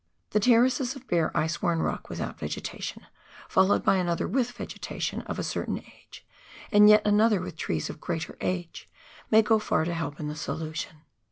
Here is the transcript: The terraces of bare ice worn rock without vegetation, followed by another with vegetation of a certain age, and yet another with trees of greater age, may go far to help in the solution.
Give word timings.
The 0.31 0.39
terraces 0.39 0.95
of 0.95 1.05
bare 1.05 1.29
ice 1.37 1.61
worn 1.61 1.77
rock 1.79 2.09
without 2.09 2.39
vegetation, 2.39 3.05
followed 3.47 3.83
by 3.83 3.97
another 3.97 4.27
with 4.27 4.49
vegetation 4.51 5.21
of 5.27 5.37
a 5.37 5.43
certain 5.43 5.77
age, 5.77 6.25
and 6.71 6.89
yet 6.89 7.05
another 7.05 7.39
with 7.39 7.55
trees 7.55 7.87
of 7.87 8.01
greater 8.01 8.35
age, 8.41 8.89
may 9.29 9.43
go 9.43 9.59
far 9.59 9.85
to 9.85 9.93
help 9.93 10.19
in 10.19 10.27
the 10.27 10.35
solution. 10.35 11.01